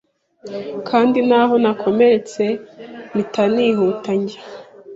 [0.89, 2.43] kandi ntaho nakomeretse
[3.11, 4.41] mpita nihuta njya